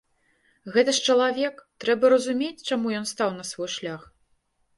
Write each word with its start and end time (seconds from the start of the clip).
Гэта 0.75 0.93
ж 0.99 1.03
чалавек, 1.13 1.59
трэба 1.83 2.11
разумець, 2.15 2.65
чаму 2.71 2.95
ён 3.01 3.05
стаў 3.13 3.29
на 3.37 3.47
свой 3.51 3.69
шлях. 3.77 4.01